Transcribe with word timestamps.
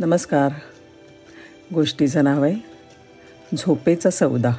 नमस्कार. 0.00 0.52
गोष्टीचं 1.74 2.24
नाव 2.24 2.42
आहे 2.42 2.54
झोपेचा 3.56 4.10
सौदा. 4.10 4.52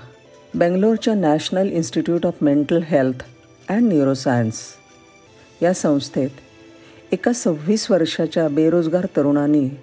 बेंगलोरच्या 0.55 1.15
National 1.15 1.69
Institute 1.71 2.25
of 2.25 2.33
Mental 2.41 2.81
Health 2.85 3.23
and 3.69 3.81
Neuroscience 3.81 4.55
या 5.61 5.73
संस्थेत 5.73 6.29
एका 7.11 7.33
सव्वीस 7.33 7.91
वर्षाच्या 7.91 8.47
बेरोजगार 8.47 9.05
तरुणाने 9.05 9.81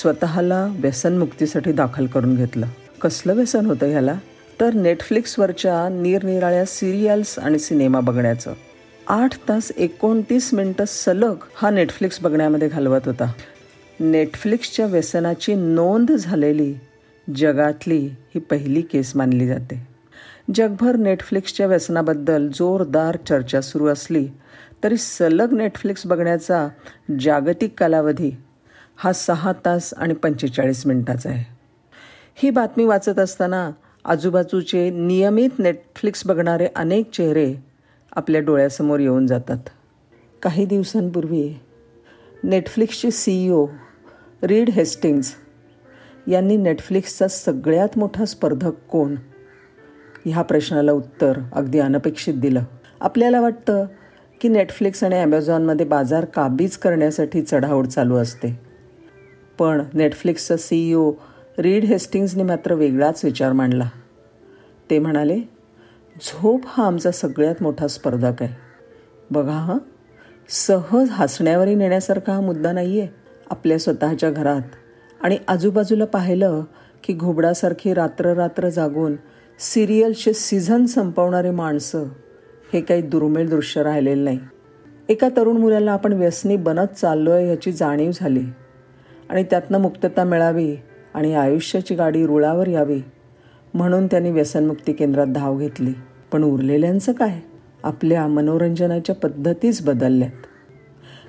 स्वतःला 0.00 0.66
व्यसनमुक्तीसाठी 0.78 1.72
दाखल 1.72 2.06
करून 2.06 2.36
घेतलं. 2.36 2.66
कसलं 3.02 3.34
व्यसन 3.34 3.66
होतं 3.66 3.86
ह्याला? 3.86 4.14
तर 4.60 4.74
नेटफ्लिक्सवरच्या 4.74 5.88
निरनिराळ्या 5.88 6.64
सिरियल्स 6.64 7.38
आणि 7.38 7.58
सिनेमा 7.58 8.00
बघण्याचं. 8.00 8.54
आठ 9.08 9.48
तास 9.48 9.72
एकोणतीस 9.76 10.54
मिनटं 10.54 10.84
सलग 10.88 11.34
हा 11.54 11.70
नेटफ्लिक्स 11.70 12.20
बघण्यामध्ये 12.20 12.68
घालवत 12.68 13.00
होता. 13.06 13.32
नेटफ्लिक्सच्या 14.00 14.86
व्यसनाची 14.86 15.54
नोंद 15.54 16.12
झालेली 16.12 16.74
जगातली 17.36 17.98
ही 18.34 18.38
पहिली 18.40 18.80
केस 18.82 19.16
मानली 19.16 19.46
जाते. 19.46 19.86
जगभर 20.54 20.96
नेटफ्लिक्सच्या 20.96 21.66
व्यसनाबद्दल 21.66 22.48
जोरदार 22.48 23.16
चर्चा 23.28 23.60
सुरू 23.60 23.86
असली 23.86 24.26
तरी 24.84 24.96
सलग 24.96 25.52
नेटफ्लिक्स 25.54 26.06
बघण्याचा 26.06 26.68
जागतिक 27.20 27.74
कालावधी 27.78 28.30
हा 28.96 29.12
सहा 29.12 29.52
तास 29.64 29.94
आणि 29.96 30.14
पंचेचाळीस 30.14 30.86
मिनिटाचा 30.86 31.30
आहे. 31.30 31.44
ही 32.34 32.50
बातमी 32.50 32.84
वाचत 32.84 33.18
असताना 33.18 33.70
आजूबाजूचे 34.04 34.90
नियमित 34.90 35.58
नेटफ्लिक्स 35.58 36.26
बघणारे 36.26 36.68
अनेक 36.76 37.10
चेहरे 37.10 37.54
आपल्या 38.12 38.40
डोळ्यासमोर 38.40 39.00
येऊन 39.00 39.26
जातात. 39.26 39.58
काही 40.42 40.66
दिवसांपूर्वी 40.66 41.60
नेटफ्लिक्सचे 42.44 43.10
सीईओ 43.10 43.66
रीड 44.42 44.70
हेस्टिंग्ज 44.70 45.26
यांनी 46.28 46.56
नेटफ्लिक्सचा 46.56 47.28
सगळ्यात 47.28 47.88
मोठा 47.96 48.24
स्पर्धक 48.24 48.72
कोण? 48.90 49.14
ह्या 50.24 50.42
प्रश्नाला 50.42 50.92
उत्तर 50.92 51.38
अगदी 51.52 51.78
अनपेक्षित 51.78 52.34
दिलं. 52.34 52.62
आपल्याला 53.00 53.40
वाटतं 53.40 53.86
की 54.40 54.48
नेटफ्लिक्स 54.48 55.04
आणि 55.04 55.14
ॲमेझॉनमध्ये 55.14 55.86
बाजार 55.86 56.24
काबीज 56.24 56.76
करण्यासाठी 56.76 57.42
चढाओढ 57.42 57.86
चालू 57.86 58.16
असते. 58.16 58.60
पण 59.58 59.82
नेटफ्लिक्सचा 59.94 60.56
सीईओ 60.56 61.12
रीड 61.58 61.84
हेस्टिंग्जने 61.84 62.42
मात्र 62.42 62.74
वेगळाच 62.74 63.24
विचार 63.24 63.52
मांडला. 63.52 63.88
ते 64.90 64.98
म्हणाले 64.98 65.40
झोप 66.16 66.60
हा 66.66 66.86
आमचा 66.86 67.10
सगळ्यात 67.10 67.54
मोठा 67.60 67.86
स्पर्धक 67.86 68.42
आहे. 68.42 68.54
बघा 69.30 69.52
हां 69.52 69.78
सहज 70.48 71.08
हसण्यावरही 71.10 71.74
नेण्यासारखा 71.74 72.32
हा 72.32 72.40
मुद्दा 72.40 72.72
नाही 72.72 73.00
आहे 73.00 73.08
आपल्या 73.50 73.78
स्वतःच्या 73.78 74.30
घरात. 74.30 74.60
आणि 75.22 75.38
आजूबाजूला 75.48 76.04
पाहिलं 76.04 76.62
की 77.04 77.12
घोबडासारखी 77.12 77.94
रात्र 77.94 78.34
रात्र 78.34 78.68
जागून 78.68 79.16
सिरियलचे 79.58 80.32
सीझन 80.32 80.84
संपवणारे 80.84 81.50
माणसं 81.50 82.04
हे 82.72 82.80
काही 82.80 83.02
दुर्मिळ 83.02 83.48
दृश्य 83.48 83.82
राहिलेलं 83.82 84.24
नाही. 84.24 84.38
एका 85.08 85.28
तरुण 85.28 85.56
मुलाला 85.56 85.92
आपण 85.92 86.12
व्यसनी 86.12 86.56
बनत 86.56 86.86
चाललो 86.86 87.30
आहे 87.30 87.46
ह्याची 87.46 87.72
जाणीव 87.72 88.10
झाली. 88.14 88.44
आणि 89.30 89.42
त्यातनं 89.42 89.80
मुक्तता 89.80 90.24
मिळावी 90.24 90.76
आणि 91.14 91.34
आयुष्याची 91.34 91.94
गाडी 91.94 92.26
रुळावर 92.26 92.66
यावी 92.68 93.00
म्हणून 93.74 94.06
त्यांनी 94.06 94.30
व्यसनमुक्ती 94.30 94.92
केंद्रात 94.92 95.26
धाव 95.26 95.58
घेतली. 95.58 95.92
पण 96.32 96.44
उरलेल्यांचं 96.44 97.12
काय? 97.12 97.40
आपल्या 97.84 98.26
मनोरंजनाच्या 98.26 99.14
पद्धतीच 99.14 99.84
बदलल्यात. 99.84 100.46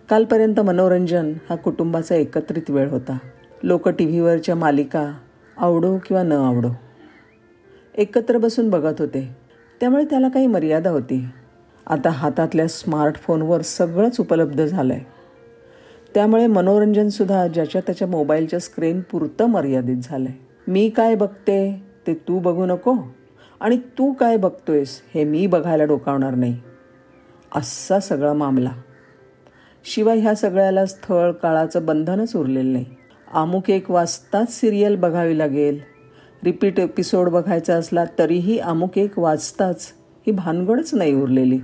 कालपर्यंत 0.10 0.60
मनोरंजन 0.60 1.34
हा 1.50 1.56
कुटुंबाचा 1.56 2.16
एकत्रित 2.16 2.70
वेळ 2.70 2.90
होता. 2.90 3.18
लोक 3.64 3.90
टी 3.90 4.06
व्हीवरच्या 4.06 4.56
मालिका 4.56 5.12
आवडो 5.58 5.98
किंवा 5.98 6.24
न 6.24 6.32
आवडो 6.32 6.70
एकत्र 7.96 8.38
बसून 8.38 8.70
बघत 8.70 9.02
होते. 9.02 9.36
त्यामुळे 9.80 10.06
त्याला 10.06 10.30
काही 10.30 10.48
मर्यादा 10.48 10.90
होती. 10.90 11.26
आता 11.88 12.10
हातातल्या 12.10 12.68
स्मार्टफोनवर 12.68 13.62
सगळंच 13.62 14.20
उपलब्ध 14.20 14.66
झालं 14.66 14.94
आहे 14.94 15.06
त्यामुळे 16.14 16.48
मनोरंजनसुद्धा 16.48 17.48
ज्याच्या 17.48 17.82
त्याच्या 17.82 18.08
मोबाईलच्या 18.08 18.60
स्क्रीन 18.60 19.02
पुरतं 19.02 19.46
मर्यादित 19.46 19.98
झालं 20.04 20.30
आहे 20.30 20.72
मी 20.72 20.90
काय 20.90 21.16
बघते 21.16 21.84
ते 22.08 22.14
तू 22.14 22.40
बघू 22.40 22.66
नको. 22.66 22.96
आणि 23.64 23.78
तू 23.78 24.14
काय 24.14 24.38
बघतोयस 24.38 25.02
हे 25.14 25.24
मी 25.24 25.48
बघायला 25.48 25.86
डोकावणार 25.86 26.36
नाही. 26.36 26.58
असा 27.56 28.00
सगळा 28.00 28.34
मामला. 28.34 28.72
शिवाय 29.84 30.20
ह्या 30.20 30.36
सगळ्याला 30.36 30.86
स्थळ 30.86 31.32
काळाचं 31.32 31.86
बंधनच 31.86 32.36
उरलेलं 32.36 32.74
नाही. 32.74 32.86
अमुक 33.34 33.70
एक 33.70 33.92
वाजताच 33.92 34.60
सिरियल 34.60 34.96
बघावी 34.96 35.38
लागेल. 35.38 35.80
रिपीट 36.44 36.80
एपिसोड 36.80 37.30
बघायचा 37.30 37.76
असला 37.76 38.04
तरीही 38.20 38.60
अमुक 38.60 38.98
एक 38.98 39.20
वाजताच 39.20 39.94
ही 40.28 40.32
भानगडच 40.32 40.94
नाही 40.94 41.14
उरलेली. 41.14 41.60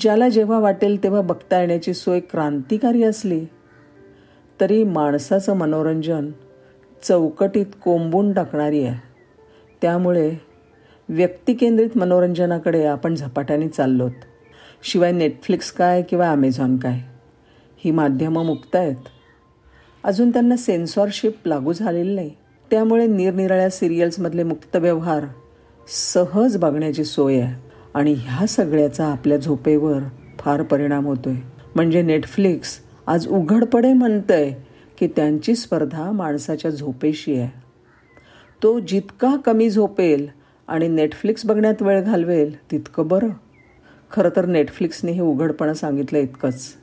ज्याला 0.00 0.28
जेव्हा 0.28 0.58
वाटेल 0.58 1.02
तेव्हा 1.02 1.20
बघता 1.20 1.60
येण्याची 1.60 1.94
सोय 1.94 2.20
क्रांतिकारी 2.20 3.02
असली 3.02 3.44
तरी 4.60 4.84
माणसाचं 4.84 5.56
मनोरंजन 5.56 6.30
चौकटीत 7.02 7.66
कोंबून 7.84 8.32
टाकणारी 8.32 8.84
आहे. 8.84 9.00
त्यामुळे 9.82 10.51
व्यक्तिकेंद्रित 11.14 11.96
मनोरंजनाकडे 11.96 12.84
आपण 12.84 13.14
झपाट्याने 13.14 13.68
चाललोत. 13.68 14.10
शिवाय 14.82 15.12
नेटफ्लिक्स 15.12 15.72
काय 15.72 16.02
किंवा 16.02 16.30
ॲमेझॉन 16.30 16.76
काय? 16.76 17.00
ही 17.76 17.90
माध्यमं 17.90 18.44
मुक्त 18.44 18.76
आहेत. 18.76 18.96
अजून 20.04 20.30
त्यांना 20.32 20.56
सेन्सॉरशिप 20.56 21.36
लागू 21.46 21.72
झालेली 21.72 22.14
नाही. 22.14 22.30
त्यामुळे 22.70 23.06
निरनिराळ्या 23.06 23.70
सिरियल्समधले 23.70 24.42
मुक्त 24.42 24.76
व्यवहार 24.76 25.24
सहज 25.88 26.56
बघण्याची 26.56 27.04
सोय 27.04 27.40
आहे. 27.40 27.70
आणि 27.94 28.12
ह्या 28.12 28.46
सगळ्याचा 28.46 29.06
आपल्या 29.06 29.38
झोपेवर 29.38 30.00
फार 30.38 30.62
परिणाम 30.62 31.06
होतोय. 31.06 31.34
म्हणजे 31.74 32.02
नेटफ्लिक्स 32.02 32.78
आज 33.06 33.28
उघडपणे 33.28 33.92
म्हणतंय 33.92 34.52
की 34.98 35.06
त्यांची 35.06 35.54
स्पर्धा 35.54 36.10
माणसाच्या 36.10 36.70
झोपेशी 36.70 37.36
आहे. 37.36 37.62
तो 38.62 38.80
जितका 38.80 39.36
कमी 39.36 39.70
झोपेल 39.70 40.41
आणि 40.68 40.88
नेटफ्लिक्स 40.88 41.46
बघण्यात 41.46 41.82
वेळ 41.82 42.02
घालवेल 42.02 42.70
तितकं 42.70 43.08
बरं. 43.08 43.28
खरं 44.10 44.28
तर 44.36 44.46
नेटफ्लिक्सने 44.46 45.12
हे 45.12 45.20
उघडपणं 45.20 45.72
सांगितलं 45.72 46.18
इतकंच. 46.18 46.74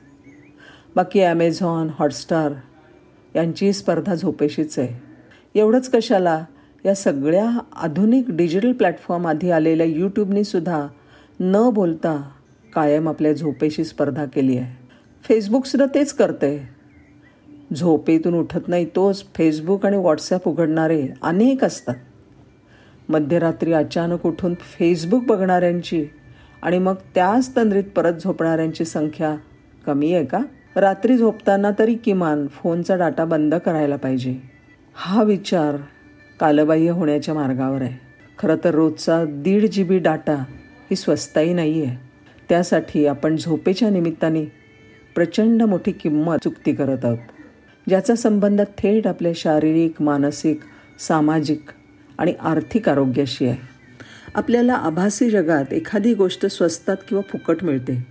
बाकी 0.96 1.20
ॲमेझॉन 1.20 1.88
हॉटस्टार 1.98 2.52
यांची 3.36 3.72
स्पर्धा 3.72 4.14
झोपेशीच 4.14 4.78
आहे. 4.78 5.02
एवढंच 5.54 5.90
कशाला 5.90 6.44
या 6.84 6.94
सगळ्या 6.94 7.58
आधुनिक 7.76 8.30
डिजिटल 8.30 8.72
प्लॅटफॉर्म 8.72 9.26
आधी 9.26 9.50
आलेल्या 9.50 9.86
यूट्यूबनी 9.86 10.44
सुद्धा 10.44 10.86
न 11.40 11.70
बोलता 11.70 12.30
कायम 12.74 13.08
आपल्या 13.08 13.32
झोपेशी 13.32 13.84
स्पर्धा 13.84 14.24
केली 14.24 14.56
आहे. 14.56 14.88
फेसबुकसुद्धा 15.24 15.94
तेच 15.94 16.12
करते 16.12 16.68
झोपेतून 17.76 18.34
उठत 18.34 18.68
नाही 18.68 18.84
तोच 18.96 19.24
फेसबुक 19.34 19.86
आणि 19.86 19.96
व्हॉट्सॲप 19.96 20.48
उघडणारे 20.48 21.08
अनेक 21.22 21.64
असतात. 21.64 21.94
मध्यरात्री 23.10 23.72
अचानक 23.72 24.26
उठून 24.26 24.54
फेसबुक 24.54 25.24
बघणाऱ्यांची 25.24 26.06
आणि 26.62 26.78
मग 26.78 26.94
त्याच 27.14 27.56
तंद्रीत 27.56 27.84
परत 27.96 28.12
झोपणाऱ्यांची 28.12 28.84
संख्या 28.84 29.36
कमी 29.86 30.14
आहे 30.14 30.24
का? 30.24 30.38
रात्री 30.76 31.16
झोपताना 31.16 31.70
तरी 31.78 31.94
किमान 31.94 32.46
फोनचा 32.46 32.96
डाटा 32.96 33.24
बंद 33.24 33.54
करायला 33.54 33.96
पाहिजे. 33.96 34.36
हा 34.94 35.22
विचार 35.22 35.76
कालबाह्य 36.40 36.90
होण्याच्या 36.90 37.34
मार्गावर 37.34 37.82
आहे. 37.82 37.98
खरं 38.38 38.56
तर 38.64 38.70
रोजचा 38.70 39.24
दीड 39.28 39.66
जी 39.66 39.84
बी 39.84 39.98
डाटा 39.98 40.34
ही 40.90 40.96
स्वस्ताही 40.96 41.52
नाही 41.52 41.84
आहे 41.84 41.96
त्यासाठी 42.48 43.06
आपण 43.06 43.36
झोपेच्या 43.36 43.90
निमित्ताने 43.90 44.44
प्रचंड 45.14 45.62
मोठी 45.62 45.92
किंमत 45.92 46.36
चुकती 46.44 46.74
करत 46.74 47.04
आहोत. 47.04 47.18
ज्याचा 47.88 48.14
संबंध 48.14 48.62
थेट 48.78 49.06
आपल्या 49.06 49.32
शारीरिक 49.34 50.02
मानसिक 50.02 50.60
सामाजिक 51.08 51.60
आणि 52.20 52.34
आर्थिक 52.40 52.88
आरोग्याशी 52.88 53.46
आहे. 53.46 53.56
आपल्याला 54.34 54.74
आभासी 54.74 55.30
जगात 55.30 55.72
एखादी 55.72 56.14
गोष्ट 56.14 56.46
स्वस्तात 56.46 56.96
किंवा 57.08 57.22
फुकट 57.28 57.64
मिळते. 57.64 58.06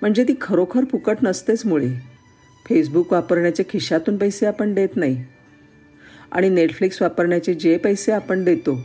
म्हणजे 0.00 0.24
ती 0.24 0.34
खरोखर 0.40 0.84
फुकट 0.84 1.16
नसतेच 1.22 1.66
मुळे. 1.66 1.88
फेसबुक 2.68 3.12
वापरण्याचे 3.12 3.62
खिशातून 3.62 4.16
पैसे 4.16 4.46
आपण 4.46 4.74
देत 4.74 4.88
नाही. 4.96 5.24
आणि 6.32 6.48
नेटफ्लिक्स 6.48 7.02
वापरण्याचे 7.02 7.54
जे 7.54 7.76
पैसे 7.76 8.12
आपण 8.12 8.44
देतो 8.44 8.80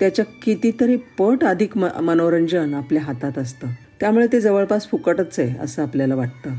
त्याच्या 0.00 0.24
कितीतरी 0.24 0.96
पट 0.96 1.44
अधिक 1.44 1.76
म 1.76 1.86
मनोरंजन 2.02 2.74
आपल्या 2.74 3.02
हातात 3.02 3.38
असतं. 3.38 3.66
त्यामुळे 4.00 4.26
ते 4.26 4.40
जवळपास 4.40 4.88
फुकटच 4.88 5.40
आहे 5.40 5.58
असं 5.58 5.82
आपल्याला 5.82 6.14
वाटतं. 6.14 6.50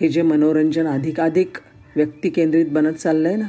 हे 0.00 0.08
जे 0.08 0.22
मनोरंजन 0.22 0.86
अधिकाधिक 0.86 1.56
व्यक्तिकेंद्रित 1.96 2.66
बनत 2.66 2.92
चाललं 2.92 3.28
आहे 3.28 3.36
ना 3.36 3.46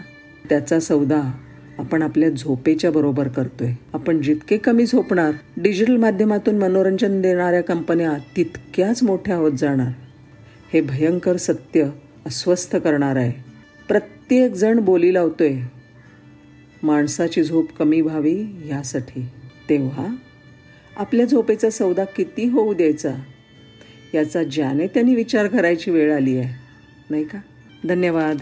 त्याचा 0.50 0.80
सौदा 0.80 1.31
आपण 1.78 2.02
आपल्या 2.02 2.30
झोपेच्या 2.30 2.92
बरोबर 2.92 3.28
करतोय. 3.28 3.74
आपण 3.94 4.22
जितके 4.22 4.58
कमी 4.58 4.86
झोपणार 4.86 5.32
डिजिटल 5.58 5.96
माध्यमातून 5.96 6.58
मनोरंजन 6.58 7.22
देणाऱ्या 7.22 7.62
कंपन्या 7.62 8.14
तितक्याच 8.38 9.04
मोठ्या 9.04 9.36
होत 9.36 9.52
जाणार. 9.52 9.92
हे 10.74 10.82
भयंकर 10.82 11.38
सत्य 11.38 11.90
अस्वस्थ 12.26 12.76
करणार 12.76 13.16
आहे. 13.16 13.44
प्रत्येकजण 13.88 14.80
बोली 14.80 15.14
लावतोय 15.14 15.56
माणसाची 16.84 17.44
झोप 17.44 17.72
कमी 17.72 18.02
व्हावी 18.02 18.46
यासाठी. 18.70 19.26
तेव्हा 19.70 20.16
आपल्या 20.98 21.26
झोपेचा 21.26 21.70
सौदा 21.70 22.04
किती 22.04 22.48
होऊ 22.48 22.74
द्यायचा 22.74 23.16
याचा 24.14 24.44
ज्याने 24.44 24.88
त्यांनी 24.88 25.16
विचार 25.16 25.48
करायची 25.48 25.92
वेळ 25.92 26.16
आली 26.16 26.38
आहे. 26.38 26.54
नाही 27.10 27.24
का? 27.24 27.38
धन्यवाद. 27.88 28.38